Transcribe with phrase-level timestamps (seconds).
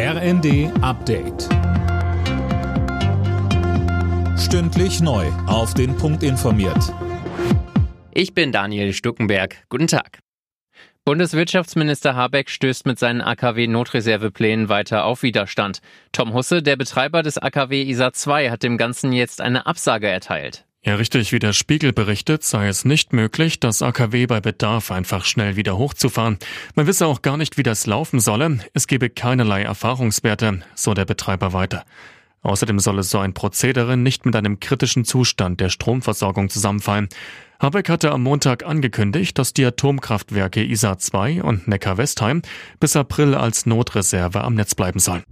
[0.00, 1.48] RND Update.
[4.38, 5.26] Stündlich neu.
[5.48, 6.94] Auf den Punkt informiert.
[8.12, 9.56] Ich bin Daniel Stuckenberg.
[9.68, 10.20] Guten Tag.
[11.04, 15.80] Bundeswirtschaftsminister Habeck stößt mit seinen AKW-Notreserveplänen weiter auf Widerstand.
[16.12, 20.67] Tom Husse, der Betreiber des AKW ISA 2, hat dem Ganzen jetzt eine Absage erteilt.
[20.84, 25.24] Ja, richtig, wie der Spiegel berichtet, sei es nicht möglich, das AKW bei Bedarf einfach
[25.24, 26.38] schnell wieder hochzufahren.
[26.76, 28.60] Man wisse auch gar nicht, wie das laufen solle.
[28.74, 31.84] Es gebe keinerlei Erfahrungswerte, so der Betreiber weiter.
[32.42, 37.08] Außerdem solle so ein Prozedere nicht mit einem kritischen Zustand der Stromversorgung zusammenfallen.
[37.58, 42.42] Habeck hatte am Montag angekündigt, dass die Atomkraftwerke ISA 2 und Neckar-Westheim
[42.78, 45.24] bis April als Notreserve am Netz bleiben sollen.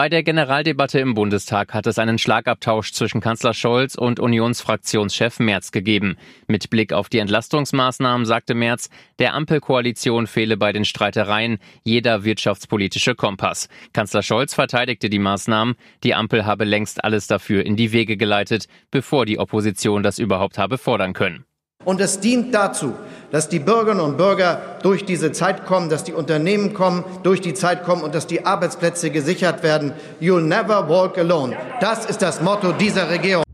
[0.00, 5.72] Bei der Generaldebatte im Bundestag hat es einen Schlagabtausch zwischen Kanzler Scholz und Unionsfraktionschef Merz
[5.72, 6.16] gegeben.
[6.46, 13.14] Mit Blick auf die Entlastungsmaßnahmen sagte Merz, der Ampelkoalition fehle bei den Streitereien jeder wirtschaftspolitische
[13.14, 13.68] Kompass.
[13.92, 18.68] Kanzler Scholz verteidigte die Maßnahmen, die Ampel habe längst alles dafür in die Wege geleitet,
[18.90, 21.44] bevor die Opposition das überhaupt habe fordern können.
[21.84, 22.94] Und es dient dazu,
[23.30, 27.54] dass die Bürgerinnen und Bürger durch diese Zeit kommen, dass die Unternehmen kommen, durch die
[27.54, 29.92] Zeit kommen und dass die Arbeitsplätze gesichert werden.
[30.20, 31.56] You'll never walk alone.
[31.80, 33.44] Das ist das Motto dieser Regierung.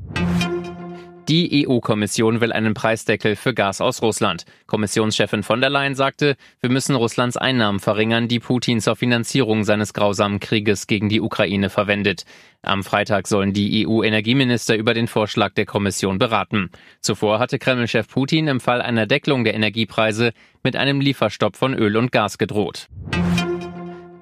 [1.28, 4.44] Die EU-Kommission will einen Preisdeckel für Gas aus Russland.
[4.66, 9.92] Kommissionschefin von der Leyen sagte, wir müssen Russlands Einnahmen verringern, die Putin zur Finanzierung seines
[9.92, 12.26] grausamen Krieges gegen die Ukraine verwendet.
[12.62, 16.70] Am Freitag sollen die EU-Energieminister über den Vorschlag der Kommission beraten.
[17.00, 20.32] Zuvor hatte Kreml-Chef Putin im Fall einer Deckelung der Energiepreise
[20.62, 22.86] mit einem Lieferstopp von Öl und Gas gedroht.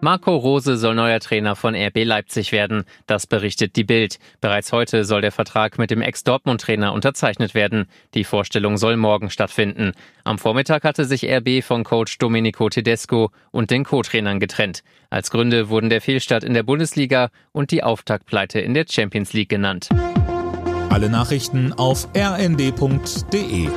[0.04, 2.84] Marco Rose soll neuer Trainer von RB Leipzig werden.
[3.06, 4.18] Das berichtet die Bild.
[4.42, 7.86] Bereits heute soll der Vertrag mit dem Ex-Dortmund-Trainer unterzeichnet werden.
[8.12, 9.92] Die Vorstellung soll morgen stattfinden.
[10.22, 14.82] Am Vormittag hatte sich RB von Coach Domenico Tedesco und den Co-Trainern getrennt.
[15.08, 19.48] Als Gründe wurden der Fehlstart in der Bundesliga und die Auftaktpleite in der Champions League
[19.48, 19.88] genannt.
[20.90, 23.68] Alle Nachrichten auf rnd.de